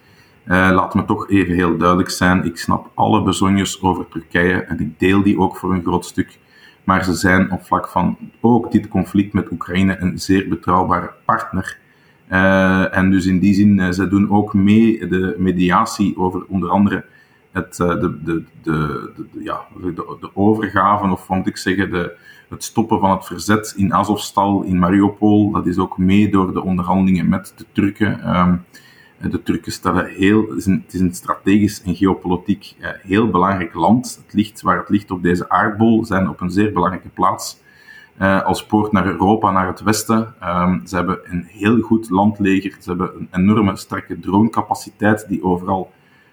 laat 0.45 0.93
me 0.93 1.05
toch 1.05 1.29
even 1.29 1.55
heel 1.55 1.77
duidelijk 1.77 2.09
zijn. 2.09 2.45
Ik 2.45 2.57
snap 2.57 2.91
alle 2.93 3.23
bezonjes 3.23 3.81
over 3.81 4.07
Turkije 4.07 4.63
en 4.63 4.79
ik 4.79 4.99
deel 4.99 5.23
die 5.23 5.39
ook 5.39 5.55
voor 5.55 5.73
een 5.73 5.83
groot 5.83 6.05
stuk. 6.05 6.39
Maar 6.83 7.03
ze 7.03 7.13
zijn 7.13 7.51
op 7.51 7.65
vlak 7.65 7.87
van 7.87 8.17
ook 8.41 8.71
dit 8.71 8.87
conflict 8.87 9.33
met 9.33 9.51
Oekraïne 9.51 9.97
een 9.99 10.19
zeer 10.19 10.47
betrouwbare 10.47 11.11
partner. 11.25 11.77
En 12.91 13.11
dus 13.11 13.25
in 13.25 13.39
die 13.39 13.53
zin, 13.53 13.93
zij 13.93 14.09
doen 14.09 14.29
ook 14.29 14.53
mee 14.53 15.07
de 15.07 15.35
mediatie 15.37 16.17
over 16.17 16.45
onder 16.47 16.69
andere 16.69 17.05
uh, 17.53 17.63
de, 17.71 18.23
de, 18.23 18.43
de, 18.63 19.11
ja, 19.39 19.61
de, 19.93 20.29
overgave, 20.33 21.11
of 21.11 21.29
moet 21.29 21.47
ik 21.47 21.57
zeggen, 21.57 21.91
de, 21.91 22.17
het 22.49 22.63
stoppen 22.63 22.99
van 22.99 23.11
het 23.11 23.25
verzet 23.25 23.73
in 23.77 23.93
Azovstal, 23.93 24.63
in 24.63 24.79
Mariupol. 24.79 25.51
Dat 25.51 25.67
is 25.67 25.77
ook 25.77 25.97
mee 25.97 26.31
door 26.31 26.53
de 26.53 26.63
onderhandelingen 26.63 27.29
met 27.29 27.53
de 27.55 27.65
Turken. 27.71 28.37
Um, 28.37 28.65
de 29.31 29.43
Turken 29.43 29.71
stellen 29.71 30.05
heel, 30.05 30.49
het 30.49 30.93
is 30.93 30.99
een, 30.99 31.13
strategisch 31.13 31.83
en 31.83 31.95
geopolitiek 31.95 32.75
heel 33.01 33.29
belangrijk 33.29 33.73
land. 33.73 34.21
Het 34.25 34.33
ligt 34.33 34.61
waar 34.61 34.77
het 34.77 34.89
ligt 34.89 35.11
op 35.11 35.23
deze 35.23 35.49
aardbol, 35.49 36.05
zijn 36.05 36.29
op 36.29 36.41
een 36.41 36.51
zeer 36.51 36.73
belangrijke 36.73 37.09
plaats 37.09 37.61
uh, 38.21 38.45
als 38.45 38.65
poort 38.65 38.91
naar 38.91 39.05
Europa, 39.05 39.51
naar 39.51 39.67
het 39.67 39.81
westen. 39.81 40.33
Um, 40.43 40.81
ze 40.85 40.95
hebben 40.95 41.19
een 41.23 41.43
heel 41.47 41.79
goed 41.79 42.09
landleger. 42.09 42.75
Ze 42.79 42.89
hebben 42.89 43.11
een 43.19 43.27
enorme 43.31 43.75
sterke 43.75 44.19
dronecapaciteit 44.19 45.27
die 45.27 45.43
overal 45.43 45.91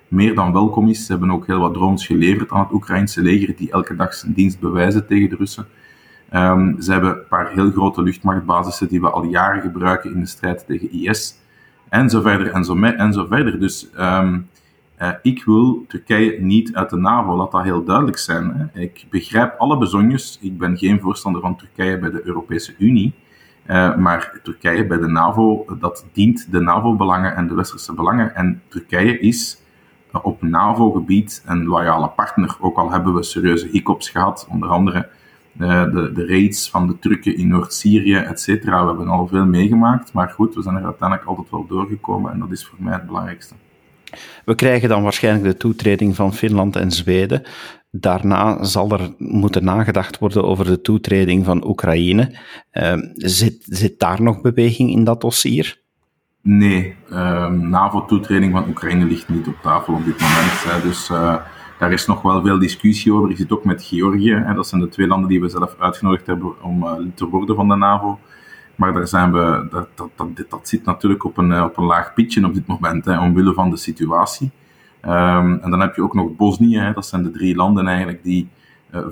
meer 0.08 0.34
dan 0.34 0.52
welkom 0.52 0.88
is. 0.88 1.06
Ze 1.06 1.12
hebben 1.12 1.30
ook 1.30 1.46
heel 1.46 1.60
wat 1.60 1.74
drones 1.74 2.06
geleverd 2.06 2.50
aan 2.50 2.60
het 2.60 2.72
Oekraïnse 2.72 3.22
leger 3.22 3.56
die 3.56 3.70
elke 3.70 3.96
dag 3.96 4.14
zijn 4.14 4.32
dienst 4.32 4.60
bewijzen 4.60 5.06
tegen 5.06 5.28
de 5.28 5.36
Russen. 5.36 5.66
Um, 6.34 6.80
ze 6.80 6.92
hebben 6.92 7.10
een 7.10 7.26
paar 7.28 7.50
heel 7.52 7.70
grote 7.70 8.02
luchtmachtbasissen 8.02 8.88
die 8.88 9.00
we 9.00 9.10
al 9.10 9.24
jaren 9.24 9.62
gebruiken 9.62 10.12
in 10.12 10.20
de 10.20 10.26
strijd 10.26 10.66
tegen 10.66 10.92
IS. 10.92 11.34
En 11.88 12.10
zo 12.10 12.20
verder 12.20 12.50
en 12.50 12.64
zo, 12.64 12.82
en 12.82 13.12
zo 13.12 13.26
verder. 13.26 13.60
Dus 13.60 13.88
um, 13.98 14.48
uh, 15.02 15.10
ik 15.22 15.44
wil 15.44 15.84
Turkije 15.88 16.40
niet 16.40 16.74
uit 16.74 16.90
de 16.90 16.96
NAVO, 16.96 17.36
laat 17.36 17.52
dat 17.52 17.62
heel 17.62 17.84
duidelijk 17.84 18.18
zijn. 18.18 18.70
Ik 18.74 19.06
begrijp 19.10 19.54
alle 19.58 19.78
bezonjes. 19.78 20.38
Ik 20.40 20.58
ben 20.58 20.76
geen 20.76 21.00
voorstander 21.00 21.40
van 21.40 21.56
Turkije 21.56 21.98
bij 21.98 22.10
de 22.10 22.26
Europese 22.26 22.74
Unie. 22.78 23.14
Uh, 23.66 23.96
maar 23.96 24.40
Turkije 24.42 24.86
bij 24.86 24.98
de 24.98 25.06
NAVO, 25.06 25.66
dat 25.78 26.06
dient 26.12 26.52
de 26.52 26.60
NAVO-belangen 26.60 27.36
en 27.36 27.48
de 27.48 27.54
westerse 27.54 27.94
belangen. 27.94 28.34
En 28.34 28.62
Turkije 28.68 29.18
is 29.18 29.60
op 30.22 30.42
NAVO-gebied 30.42 31.42
een 31.46 31.64
loyale 31.64 32.08
partner. 32.08 32.56
Ook 32.60 32.76
al 32.76 32.90
hebben 32.90 33.14
we 33.14 33.22
serieuze 33.22 33.68
hiccups 33.72 34.08
gehad, 34.08 34.46
onder 34.50 34.68
andere 34.68 35.08
de, 35.52 36.10
de 36.14 36.26
raids 36.26 36.70
van 36.70 36.86
de 36.86 36.98
Turken 36.98 37.36
in 37.36 37.48
Noord-Syrië, 37.48 38.14
et 38.14 38.40
cetera. 38.40 38.80
We 38.80 38.86
hebben 38.86 39.08
al 39.08 39.26
veel 39.26 39.46
meegemaakt, 39.46 40.12
maar 40.12 40.28
goed, 40.28 40.54
we 40.54 40.62
zijn 40.62 40.76
er 40.76 40.84
uiteindelijk 40.84 41.28
altijd 41.28 41.50
wel 41.50 41.66
doorgekomen 41.68 42.32
en 42.32 42.38
dat 42.38 42.50
is 42.50 42.66
voor 42.66 42.78
mij 42.80 42.92
het 42.92 43.06
belangrijkste. 43.06 43.54
We 44.44 44.54
krijgen 44.54 44.88
dan 44.88 45.02
waarschijnlijk 45.02 45.44
de 45.44 45.56
toetreding 45.56 46.16
van 46.16 46.34
Finland 46.34 46.76
en 46.76 46.90
Zweden. 46.90 47.42
Daarna 47.90 48.64
zal 48.64 48.90
er 48.90 49.14
moeten 49.18 49.64
nagedacht 49.64 50.18
worden 50.18 50.44
over 50.44 50.64
de 50.64 50.80
toetreding 50.80 51.44
van 51.44 51.66
Oekraïne. 51.66 52.30
Uh, 52.72 52.94
zit, 53.14 53.56
zit 53.64 53.98
daar 53.98 54.22
nog 54.22 54.40
beweging 54.40 54.90
in 54.90 55.04
dat 55.04 55.20
dossier? 55.20 55.84
Nee, 56.48 56.94
uh, 57.10 57.48
NAVO-toetreding 57.48 58.52
van 58.52 58.68
Oekraïne 58.68 59.04
ligt 59.04 59.28
niet 59.28 59.46
op 59.46 59.56
tafel 59.62 59.94
op 59.94 60.04
dit 60.04 60.20
moment. 60.20 60.82
Dus 60.82 61.10
uh, 61.10 61.36
daar 61.78 61.92
is 61.92 62.06
nog 62.06 62.22
wel 62.22 62.42
veel 62.42 62.58
discussie 62.58 63.12
over. 63.12 63.30
Ik 63.30 63.36
zit 63.36 63.52
ook 63.52 63.64
met 63.64 63.84
Georgië. 63.84 64.34
Hè. 64.34 64.54
Dat 64.54 64.66
zijn 64.66 64.80
de 64.80 64.88
twee 64.88 65.06
landen 65.06 65.28
die 65.28 65.40
we 65.40 65.48
zelf 65.48 65.76
uitgenodigd 65.78 66.26
hebben 66.26 66.62
om 66.62 66.82
uh, 66.82 66.92
lid 66.98 67.16
te 67.16 67.28
worden 67.28 67.56
van 67.56 67.68
de 67.68 67.76
NAVO. 67.76 68.18
Maar 68.74 68.92
daar 68.92 69.08
zijn 69.08 69.32
we, 69.32 69.66
dat, 69.70 69.88
dat, 69.94 70.10
dat, 70.16 70.28
dat 70.48 70.68
zit 70.68 70.84
natuurlijk 70.84 71.24
op 71.24 71.38
een, 71.38 71.62
op 71.62 71.76
een 71.76 71.84
laag 71.84 72.14
pitje 72.14 72.44
op 72.44 72.54
dit 72.54 72.66
moment, 72.66 73.04
hè, 73.04 73.20
omwille 73.20 73.54
van 73.54 73.70
de 73.70 73.76
situatie. 73.76 74.50
Um, 75.04 75.58
en 75.62 75.70
dan 75.70 75.80
heb 75.80 75.94
je 75.94 76.02
ook 76.02 76.14
nog 76.14 76.36
Bosnië, 76.36 76.78
hè, 76.78 76.92
dat 76.92 77.06
zijn 77.06 77.22
de 77.22 77.30
drie 77.30 77.56
landen 77.56 77.86
eigenlijk 77.86 78.22
die 78.22 78.48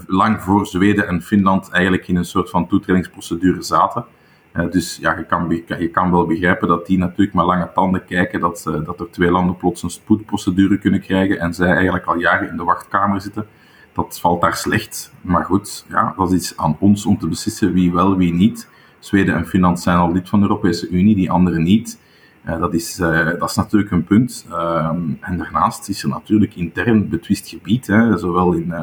lang 0.07 0.43
voor 0.43 0.67
Zweden 0.67 1.09
en 1.09 1.23
Finland 1.23 1.71
eigenlijk 1.71 2.09
in 2.09 2.17
een 2.17 2.25
soort 2.25 2.51
van 2.51 2.67
toetredingsprocedure 2.67 3.63
zaten. 3.63 4.05
Dus 4.55 4.97
ja, 5.01 5.17
je 5.17 5.25
kan, 5.25 5.63
je 5.79 5.89
kan 5.89 6.11
wel 6.11 6.27
begrijpen 6.27 6.69
dat 6.69 6.87
die 6.87 6.99
natuurlijk 6.99 7.37
met 7.37 7.45
lange 7.45 7.71
tanden 7.75 8.05
kijken 8.05 8.41
dat, 8.41 8.65
uh, 8.69 8.85
dat 8.85 9.01
er 9.01 9.11
twee 9.11 9.31
landen 9.31 9.57
plots 9.57 9.83
een 9.83 9.91
spoedprocedure 9.91 10.79
kunnen 10.79 11.01
krijgen 11.01 11.41
en 11.41 11.55
zij 11.55 11.73
eigenlijk 11.75 12.05
al 12.05 12.19
jaren 12.19 12.49
in 12.49 12.57
de 12.57 12.65
wachtkamer 12.65 13.21
zitten. 13.21 13.47
Dat 13.93 14.21
valt 14.21 14.41
daar 14.41 14.57
slecht. 14.57 15.13
Maar 15.21 15.45
goed, 15.45 15.87
ja, 15.89 16.15
dat 16.17 16.33
is 16.33 16.37
iets 16.37 16.57
aan 16.57 16.77
ons 16.79 17.07
om 17.07 17.19
te 17.19 17.29
beslissen 17.29 17.73
wie 17.73 17.93
wel, 17.93 18.17
wie 18.17 18.33
niet. 18.33 18.69
Zweden 18.99 19.35
en 19.35 19.47
Finland 19.47 19.81
zijn 19.81 19.97
al 19.97 20.13
lid 20.13 20.29
van 20.29 20.41
de 20.41 20.47
Europese 20.47 20.89
Unie, 20.89 21.15
die 21.15 21.31
anderen 21.31 21.63
niet. 21.63 21.99
Uh, 22.47 22.59
dat, 22.59 22.75
is, 22.75 23.01
uh, 23.01 23.27
dat 23.39 23.51
is 23.51 23.57
natuurlijk 23.57 23.91
een 23.91 24.05
punt. 24.05 24.47
Uh, 24.51 24.91
en 25.21 25.37
daarnaast 25.39 25.89
is 25.89 26.03
er 26.03 26.09
natuurlijk 26.09 26.55
intern 26.55 27.09
betwist 27.09 27.49
gebied, 27.49 27.87
hè, 27.87 28.19
zowel 28.19 28.53
in, 28.53 28.75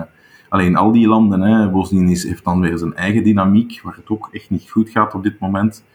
alleen 0.52 0.76
al 0.76 0.92
die 0.92 1.08
landen. 1.08 1.42
Hè. 1.42 1.70
Bosnië 1.70 2.18
heeft 2.28 2.44
dan 2.44 2.60
weer 2.60 2.78
zijn 2.78 2.96
eigen 2.96 3.24
dynamiek, 3.24 3.82
waar 3.84 3.96
het 3.96 4.10
ook 4.10 4.30
echt 4.32 4.50
niet 4.50 4.70
goed 4.70 4.90
gaat 4.90 5.14
op 5.14 5.24
dit 5.24 5.40
moment. 5.40 5.86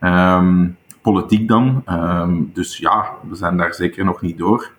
Um, 0.00 0.76
politiek 1.02 1.48
dan. 1.48 1.82
Um, 1.88 2.50
dus 2.52 2.78
ja, 2.78 3.06
we 3.28 3.34
zijn 3.34 3.56
daar 3.56 3.74
zeker 3.74 4.04
nog 4.04 4.20
niet 4.20 4.38
door. 4.38 4.70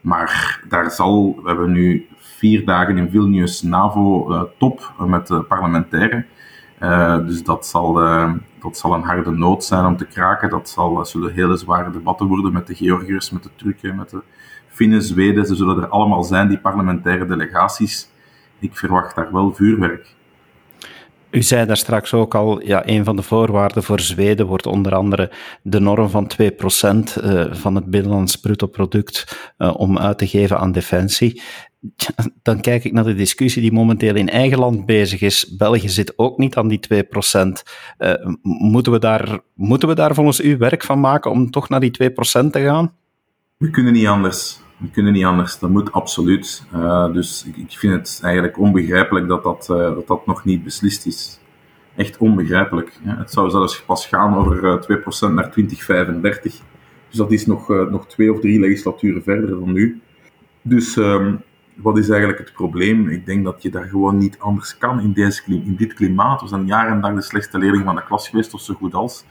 Maar 0.00 0.60
daar 0.68 0.90
zal, 0.90 1.38
we 1.42 1.48
hebben 1.48 1.72
nu 1.72 2.06
vier 2.16 2.64
dagen 2.64 2.98
in 2.98 3.10
Vilnius 3.10 3.62
NAVO-top 3.62 4.92
met 5.06 5.26
de 5.26 5.42
parlementaire. 5.42 6.24
Uh, 6.80 7.26
dus 7.26 7.44
dat 7.44 7.66
zal, 7.66 7.94
dat 8.60 8.76
zal 8.76 8.94
een 8.94 9.02
harde 9.02 9.30
nood 9.30 9.64
zijn 9.64 9.84
om 9.84 9.96
te 9.96 10.06
kraken. 10.06 10.50
Dat 10.50 10.68
zal, 10.68 11.04
zullen 11.04 11.32
hele 11.32 11.56
zware 11.56 11.90
debatten 11.90 12.26
worden 12.26 12.52
met 12.52 12.66
de 12.66 12.74
Georgiërs, 12.74 13.30
met 13.30 13.42
de 13.42 13.50
Turken, 13.56 13.96
met 13.96 14.10
de 14.10 14.22
Finnen, 14.68 15.02
Zweden. 15.02 15.46
Ze 15.46 15.54
zullen 15.54 15.82
er 15.82 15.88
allemaal 15.88 16.22
zijn, 16.22 16.48
die 16.48 16.58
parlementaire 16.58 17.26
delegaties. 17.26 18.11
Ik 18.62 18.76
verwacht 18.76 19.16
daar 19.16 19.32
wel 19.32 19.54
vuurwerk. 19.54 20.14
U 21.30 21.42
zei 21.42 21.66
daar 21.66 21.76
straks 21.76 22.14
ook 22.14 22.34
al, 22.34 22.62
ja, 22.66 22.82
een 22.86 23.04
van 23.04 23.16
de 23.16 23.22
voorwaarden 23.22 23.82
voor 23.82 24.00
Zweden 24.00 24.46
wordt 24.46 24.66
onder 24.66 24.94
andere 24.94 25.30
de 25.62 25.80
norm 25.80 26.08
van 26.08 26.30
2% 26.42 26.44
uh, 26.44 27.44
van 27.50 27.74
het 27.74 27.84
binnenlands 27.84 28.36
bruto 28.36 28.66
product 28.66 29.50
uh, 29.58 29.74
om 29.76 29.98
uit 29.98 30.18
te 30.18 30.26
geven 30.26 30.58
aan 30.58 30.72
defensie. 30.72 31.42
Dan 32.42 32.60
kijk 32.60 32.84
ik 32.84 32.92
naar 32.92 33.04
de 33.04 33.14
discussie 33.14 33.62
die 33.62 33.72
momenteel 33.72 34.14
in 34.14 34.28
eigen 34.28 34.58
land 34.58 34.86
bezig 34.86 35.20
is. 35.20 35.56
België 35.56 35.88
zit 35.88 36.18
ook 36.18 36.38
niet 36.38 36.56
aan 36.56 36.68
die 36.68 36.80
2%. 37.04 37.04
Uh, 37.98 38.12
moeten, 38.42 38.92
we 38.92 38.98
daar, 38.98 39.40
moeten 39.54 39.88
we 39.88 39.94
daar 39.94 40.14
volgens 40.14 40.40
u 40.40 40.56
werk 40.56 40.84
van 40.84 41.00
maken 41.00 41.30
om 41.30 41.50
toch 41.50 41.68
naar 41.68 41.80
die 41.80 42.10
2% 42.10 42.14
te 42.50 42.60
gaan? 42.60 42.92
We 43.56 43.70
kunnen 43.70 43.92
niet 43.92 44.06
anders. 44.06 44.60
We 44.82 44.90
kunnen 44.90 45.12
niet 45.12 45.24
anders. 45.24 45.58
Dat 45.58 45.70
moet 45.70 45.92
absoluut. 45.92 46.64
Uh, 46.74 47.12
dus 47.12 47.44
ik, 47.46 47.56
ik, 47.56 47.78
vind 47.78 47.92
het 47.92 48.20
eigenlijk 48.22 48.58
onbegrijpelijk 48.58 49.28
dat 49.28 49.42
dat, 49.42 49.68
uh, 49.70 49.76
dat 49.76 50.06
dat 50.06 50.26
nog 50.26 50.44
niet 50.44 50.64
beslist 50.64 51.06
is. 51.06 51.40
Echt 51.96 52.18
onbegrijpelijk. 52.18 53.00
Ja, 53.04 53.16
het 53.18 53.30
zou 53.30 53.50
zelfs 53.50 53.82
pas 53.82 54.06
gaan 54.06 54.36
over 54.36 54.64
uh, 54.90 55.30
2% 55.30 55.32
naar 55.32 55.50
2035. 55.50 56.60
Dus 57.08 57.16
dat 57.18 57.32
is 57.32 57.46
nog, 57.46 57.68
nog 57.68 58.06
twee 58.06 58.32
of 58.32 58.40
drie 58.40 58.60
legislaturen 58.60 59.22
verder 59.22 59.50
dan 59.50 59.72
nu. 59.72 60.00
Dus 60.62 60.96
um, 60.96 61.42
wat 61.74 61.98
is 61.98 62.08
eigenlijk 62.08 62.38
het 62.38 62.52
probleem? 62.52 63.08
Ik 63.08 63.26
denk 63.26 63.44
dat 63.44 63.62
je 63.62 63.70
daar 63.70 63.88
gewoon 63.88 64.18
niet 64.18 64.38
anders 64.38 64.78
kan 64.78 65.00
in, 65.00 65.12
deze, 65.12 65.42
in 65.46 65.74
dit 65.76 65.94
klimaat. 65.94 66.40
We 66.40 66.48
zijn 66.48 66.66
jaren 66.66 67.02
en 67.02 67.14
de 67.14 67.22
slechtste 67.22 67.58
leerling 67.58 67.84
van 67.84 67.94
de 67.94 68.04
klas 68.04 68.28
geweest, 68.28 68.54
of 68.54 68.60
zo 68.60 68.74
goed 68.74 68.94
als. 68.94 69.24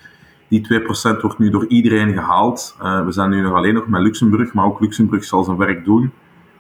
Die 0.52 0.82
2% 1.18 1.22
wordt 1.22 1.40
nu 1.40 1.50
door 1.50 1.68
iedereen 1.68 2.14
gehaald. 2.14 2.78
Uh, 2.82 3.06
we 3.06 3.12
zijn 3.12 3.30
nu 3.30 3.42
nog 3.42 3.54
alleen 3.54 3.74
nog 3.74 3.88
met 3.88 4.02
Luxemburg, 4.02 4.54
maar 4.54 4.66
ook 4.66 4.80
Luxemburg 4.80 5.24
zal 5.24 5.44
zijn 5.44 5.58
werk 5.58 5.86
doen. 5.86 6.12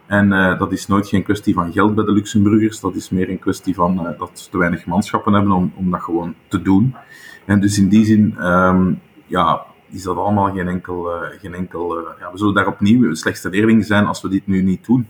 En 0.06 0.32
uh, 0.32 0.60
dat 0.60 0.72
is 0.72 0.88
nooit 0.88 1.08
geen 1.08 1.24
kwestie 1.24 1.54
van 1.54 1.72
geld 1.72 1.96
bij 1.96 2.06
de 2.06 2.12
Luxemburgers. 2.12 2.80
Dat 2.80 2.96
is 2.96 3.10
meer 3.10 3.30
een 3.30 3.40
kwestie 3.40 3.76
van 3.76 4.08
uh, 4.08 4.20
dat 4.20 4.30
ze 4.34 4.50
te 4.50 4.58
weinig 4.58 4.86
manschappen 4.86 5.34
hebben 5.34 5.52
om, 5.52 5.74
om 5.76 5.92
dat 5.92 6.02
gewoon 6.02 6.36
te 6.48 6.62
doen. 6.62 6.96
En 7.46 7.60
dus 7.60 7.78
in 7.78 7.90
die 7.90 8.06
zin, 8.06 8.36
um, 8.46 9.02
ja, 9.28 9.66
is 9.90 10.04
dat 10.04 10.18
allemaal 10.18 10.54
geen 10.54 10.68
enkel... 10.68 11.10
geen 11.40 11.54
enkel 11.54 11.98
ja, 12.20 12.32
we 12.32 12.38
zullen 12.38 12.54
daar 12.54 12.68
opnieuw 12.68 13.14
slechtste 13.14 13.50
leerling 13.50 13.86
zijn 13.86 14.06
als 14.06 14.22
we 14.22 14.30
dit 14.30 14.48
nu 14.48 14.62
niet 14.62 14.86
doen. 14.86 15.08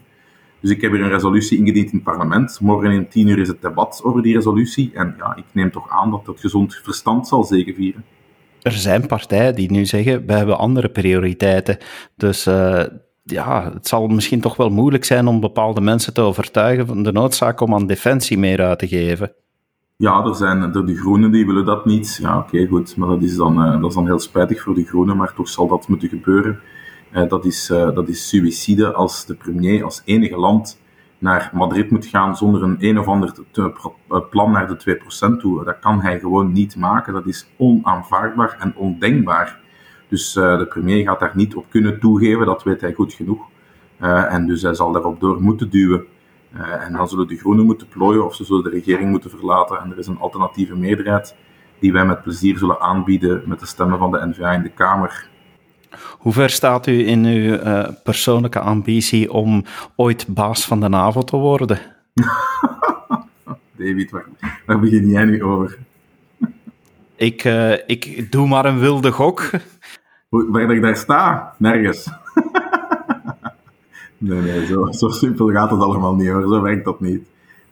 Dus 0.59 0.69
ik 0.69 0.81
heb 0.81 0.91
hier 0.91 1.01
een 1.01 1.09
resolutie 1.09 1.57
ingediend 1.57 1.91
in 1.91 1.95
het 1.95 2.03
parlement. 2.03 2.59
Morgen 2.61 2.91
in 2.91 3.07
tien 3.07 3.27
uur 3.27 3.39
is 3.39 3.47
het 3.47 3.61
debat 3.61 4.01
over 4.03 4.21
die 4.21 4.35
resolutie. 4.35 4.91
En 4.93 5.15
ja, 5.17 5.35
ik 5.35 5.45
neem 5.51 5.71
toch 5.71 5.89
aan 5.89 6.11
dat 6.11 6.27
het 6.27 6.39
gezond 6.39 6.75
verstand 6.83 7.27
zal 7.27 7.43
zegevieren 7.43 8.03
er 8.61 8.71
zijn 8.71 9.07
partijen 9.07 9.55
die 9.55 9.71
nu 9.71 9.85
zeggen, 9.85 10.25
we 10.25 10.33
hebben 10.33 10.57
andere 10.57 10.89
prioriteiten. 10.89 11.77
Dus 12.15 12.47
uh, 12.47 12.83
ja, 13.23 13.71
het 13.73 13.87
zal 13.87 14.07
misschien 14.07 14.41
toch 14.41 14.55
wel 14.55 14.69
moeilijk 14.69 15.05
zijn 15.05 15.27
om 15.27 15.39
bepaalde 15.39 15.81
mensen 15.81 16.13
te 16.13 16.21
overtuigen 16.21 16.87
van 16.87 17.03
de 17.03 17.11
noodzaak 17.11 17.59
om 17.59 17.73
aan 17.73 17.87
defensie 17.87 18.37
meer 18.37 18.61
uit 18.61 18.79
te 18.79 18.87
geven. 18.87 19.33
Ja, 19.95 20.23
er 20.23 20.35
zijn 20.35 20.61
er 20.61 20.85
de 20.85 20.95
groenen 20.95 21.31
die 21.31 21.45
willen 21.45 21.65
dat 21.65 21.85
niet. 21.85 22.19
Ja, 22.21 22.37
oké, 22.37 22.67
goed. 22.67 22.95
Maar 22.95 23.09
dat 23.09 23.21
is, 23.21 23.35
dan, 23.35 23.65
uh, 23.65 23.81
dat 23.81 23.89
is 23.89 23.95
dan 23.95 24.05
heel 24.05 24.19
spijtig 24.19 24.61
voor 24.61 24.75
de 24.75 24.85
groenen, 24.85 25.17
maar 25.17 25.33
toch 25.33 25.47
zal 25.47 25.67
dat 25.67 25.87
moeten 25.87 26.09
gebeuren. 26.09 26.59
Uh, 27.13 27.29
dat, 27.29 27.45
is, 27.45 27.67
dat 27.67 28.09
is 28.09 28.29
suïcide 28.29 28.93
als 28.93 29.25
de 29.25 29.35
premier 29.35 29.83
als 29.83 30.01
enige 30.05 30.37
land 30.37 30.80
naar 31.21 31.49
Madrid 31.53 31.91
moet 31.91 32.05
gaan 32.05 32.37
zonder 32.37 32.63
een 32.63 32.75
een 32.79 32.99
of 32.99 33.07
ander 33.07 33.33
plan 34.29 34.51
naar 34.51 34.67
de 34.67 34.99
2% 35.35 35.39
toe. 35.39 35.63
Dat 35.63 35.79
kan 35.79 36.01
hij 36.01 36.19
gewoon 36.19 36.51
niet 36.51 36.75
maken. 36.75 37.13
Dat 37.13 37.25
is 37.25 37.47
onaanvaardbaar 37.57 38.57
en 38.59 38.75
ondenkbaar. 38.75 39.59
Dus 40.07 40.35
uh, 40.35 40.57
de 40.57 40.65
premier 40.65 41.03
gaat 41.03 41.19
daar 41.19 41.31
niet 41.33 41.55
op 41.55 41.65
kunnen 41.69 41.99
toegeven, 41.99 42.45
dat 42.45 42.63
weet 42.63 42.81
hij 42.81 42.93
goed 42.93 43.13
genoeg. 43.13 43.47
Uh, 44.01 44.33
en 44.33 44.47
dus 44.47 44.61
hij 44.61 44.73
zal 44.73 44.91
daarop 44.91 45.19
door 45.19 45.41
moeten 45.41 45.69
duwen. 45.69 46.05
En 46.53 46.93
dan 46.93 47.07
zullen 47.07 47.27
de 47.27 47.37
groenen 47.37 47.65
moeten 47.65 47.87
plooien 47.87 48.25
of 48.25 48.35
ze 48.35 48.43
zullen 48.43 48.63
de 48.63 48.69
regering 48.69 49.09
moeten 49.09 49.29
verlaten. 49.29 49.79
En 49.79 49.91
er 49.91 49.97
is 49.97 50.07
een 50.07 50.19
alternatieve 50.19 50.75
meerderheid 50.75 51.35
die 51.79 51.93
wij 51.93 52.05
met 52.05 52.21
plezier 52.21 52.57
zullen 52.57 52.79
aanbieden 52.79 53.43
met 53.45 53.59
de 53.59 53.65
stemmen 53.65 53.99
van 53.99 54.11
de 54.11 54.25
NVA 54.27 54.51
in 54.51 54.61
de 54.61 54.69
Kamer. 54.69 55.29
Hoe 56.19 56.33
ver 56.33 56.49
staat 56.49 56.87
u 56.87 57.07
in 57.07 57.25
uw 57.25 57.53
uh, 57.53 57.87
persoonlijke 58.03 58.59
ambitie 58.59 59.31
om 59.31 59.63
ooit 59.95 60.25
baas 60.27 60.65
van 60.65 60.79
de 60.79 60.87
NAVO 60.87 61.21
te 61.21 61.35
worden? 61.35 61.79
David, 63.77 64.11
waar, 64.11 64.25
waar 64.65 64.79
begin 64.79 65.09
jij 65.09 65.25
nu 65.25 65.43
over? 65.43 65.77
Ik, 67.15 67.43
uh, 67.43 67.73
ik 67.87 68.31
doe 68.31 68.47
maar 68.47 68.65
een 68.65 68.79
wilde 68.79 69.11
gok. 69.11 69.49
Waar 70.29 70.71
ik 70.71 70.81
daar 70.81 70.95
sta? 70.95 71.53
Nergens. 71.57 72.07
nee, 74.17 74.41
nee, 74.41 74.65
zo, 74.65 74.91
zo, 74.91 75.09
simpel 75.09 75.51
gaat 75.51 75.71
het 75.71 75.79
allemaal 75.79 76.15
niet 76.15 76.29
hoor. 76.29 76.41
Zo 76.41 76.61
werkt 76.61 76.85
dat 76.85 76.99
niet. 76.99 77.21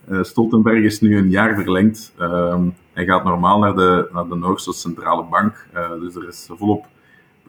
Uh, 0.09 0.23
Stoltenberg 0.23 0.83
is 0.83 1.01
nu 1.01 1.17
een 1.17 1.29
jaar 1.29 1.55
verlengd. 1.55 2.13
Uh, 2.19 2.61
hij 2.93 3.05
gaat 3.05 3.23
normaal 3.23 3.59
naar 3.59 3.75
de, 3.75 4.09
naar 4.13 4.27
de 4.27 4.35
Noorse 4.35 4.73
Centrale 4.73 5.23
Bank. 5.23 5.67
Dus 5.99 6.15
er 6.15 6.27
is 6.27 6.49
volop 6.57 6.85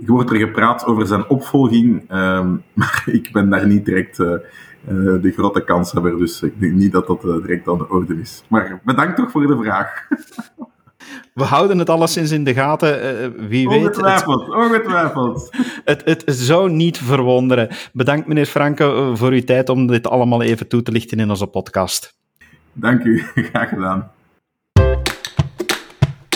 wordt 0.07 0.31
er 0.31 0.37
gepraat 0.37 0.85
over 0.85 1.07
zijn 1.07 1.29
opvolging, 1.29 2.13
um, 2.13 2.63
maar 2.75 3.03
ik 3.07 3.33
ben 3.33 3.51
daar 3.51 3.67
niet 3.67 3.85
direct 3.85 4.19
uh, 4.19 4.29
uh, 4.29 4.39
de 5.23 5.33
grote 5.37 5.65
kanshebber, 5.65 6.19
dus 6.19 6.43
ik 6.43 6.61
denk 6.61 6.73
niet 6.73 6.93
dat 6.93 7.07
dat 7.07 7.25
uh, 7.25 7.43
direct 7.43 7.69
aan 7.69 7.79
de 7.79 7.89
orde 7.89 8.21
is. 8.21 8.45
Maar 8.49 8.81
bedankt 8.85 9.17
toch 9.17 9.31
voor 9.31 9.47
de 9.47 9.59
vraag. 9.63 9.89
We 11.35 11.45
houden 11.45 11.79
het 11.79 11.91
alleszins 11.91 12.31
in 12.31 12.45
de 12.45 12.55
gaten. 12.55 13.49
wie 13.49 13.69
ongetwijfeld, 13.69 14.47
weet. 14.47 14.57
Ongetwijfeld. 14.57 15.49
Het, 15.85 16.03
het, 16.11 16.23
het 16.25 16.37
zou 16.37 16.71
niet 16.71 16.99
verwonderen. 16.99 17.69
Bedankt, 17.93 18.27
meneer 18.27 18.47
Franke, 18.47 19.11
voor 19.15 19.31
uw 19.31 19.45
tijd 19.45 19.69
om 19.69 19.87
dit 19.87 20.07
allemaal 20.07 20.43
even 20.43 20.69
toe 20.69 20.83
te 20.83 20.93
lichten 20.93 21.19
in 21.19 21.31
onze 21.31 21.47
podcast. 21.47 22.17
Dank 22.73 23.05
u, 23.05 23.25
graag 23.35 23.69
gedaan. 23.69 24.11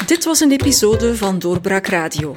Dit 0.07 0.25
was 0.25 0.41
een 0.41 0.51
episode 0.51 1.17
van 1.17 1.39
Doorbraak 1.39 1.87
Radio 1.87 2.37